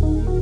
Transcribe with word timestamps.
Bye. 0.00 0.35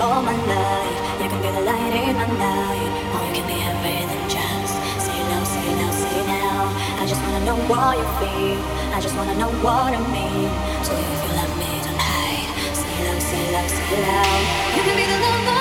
all 0.00 0.22
my 0.22 0.36
life. 0.46 0.98
You 1.20 1.28
can 1.28 1.40
be 1.42 1.50
the 1.50 1.62
light 1.62 1.94
in 1.94 2.14
my 2.14 2.26
night, 2.38 2.92
or 3.14 3.20
you 3.26 3.32
can 3.34 3.46
be 3.50 3.58
everything 3.70 4.24
just. 4.30 4.74
Say 5.04 5.18
no, 5.30 5.38
say 5.44 5.68
no, 5.74 5.88
say 5.90 6.18
now. 6.26 6.70
I 7.02 7.06
just 7.06 7.20
wanna 7.22 7.44
know 7.44 7.56
what 7.66 7.98
you 7.98 8.06
feel. 8.20 8.60
I 8.94 9.00
just 9.00 9.16
wanna 9.16 9.34
know 9.34 9.50
what 9.64 9.90
I 9.94 10.00
mean. 10.14 10.50
So 10.86 10.92
if 10.94 11.18
you 11.24 11.30
love 11.34 11.52
me, 11.58 11.72
don't 11.82 11.98
hide. 11.98 12.50
Say 12.80 12.94
low, 13.06 13.18
say 13.18 13.44
low, 13.54 13.66
say 13.66 13.98
loud. 14.06 14.42
You 14.76 14.82
can 14.86 14.96
be 14.96 15.04
the 15.04 15.18
lover. 15.18 15.57